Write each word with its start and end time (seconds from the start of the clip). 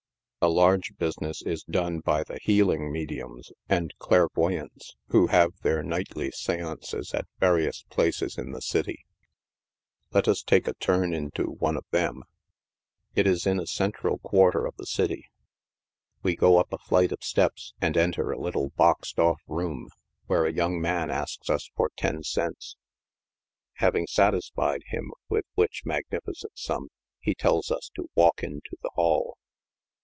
A 0.43 0.49
large 0.49 0.93
business 0.97 1.43
is 1.43 1.61
done 1.63 1.99
by 1.99 2.23
the 2.23 2.39
healing 2.41 2.91
mediums 2.91 3.51
and 3.69 3.93
clairvoy 3.99 4.53
ants, 4.59 4.95
who 5.09 5.27
have 5.27 5.51
their 5.61 5.83
nightly 5.83 6.31
seances 6.31 7.13
at 7.13 7.27
various 7.39 7.83
places 7.91 8.39
in 8.39 8.51
the 8.51 8.59
city. 8.59 9.05
Let 10.11 10.27
us 10.27 10.41
take 10.41 10.67
a 10.67 10.73
turn 10.73 11.13
into 11.13 11.43
one 11.43 11.77
of 11.77 11.85
them. 11.91 12.23
THE 13.13 13.17
MEDIUMS. 13.17 13.17
91 13.17 13.17
It 13.17 13.27
is 13.27 13.45
in 13.45 13.59
a 13.59 13.67
central 13.67 14.17
quarter 14.17 14.65
of 14.65 14.75
the 14.77 14.87
city. 14.87 15.29
Wo 16.23 16.33
go 16.33 16.57
up 16.57 16.73
a 16.73 16.79
flight 16.79 17.11
of 17.11 17.19
steps, 17.23 17.75
and 17.79 17.95
enter 17.95 18.31
a 18.31 18.41
little 18.41 18.71
boxecl 18.71 19.19
off 19.33 19.41
room, 19.47 19.89
where 20.25 20.47
a 20.47 20.51
young 20.53 20.81
man 20.81 21.11
asks 21.11 21.51
us 21.51 21.69
lor 21.77 21.91
ten 21.95 22.23
cents, 22.23 22.77
having 23.73 24.07
satisfied 24.07 24.81
him 24.87 25.11
with 25.29 25.45
which 25.53 25.83
magniGcent 25.85 26.33
sura, 26.55 26.87
he 27.19 27.35
tells 27.35 27.69
us 27.69 27.91
to 27.93 28.09
walk 28.15 28.41
into 28.41 28.75
the 28.81 28.89
ball. 28.95 29.37